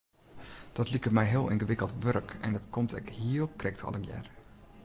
Dat 0.77 0.89
liket 0.91 1.11
my 1.17 1.23
heel 1.25 1.49
yngewikkeld 1.51 1.93
wurk 2.03 2.37
en 2.45 2.53
dat 2.53 2.69
komt 2.69 2.93
ek 2.99 3.07
hiel 3.09 3.47
krekt 3.59 3.83
allegear. 3.87 4.25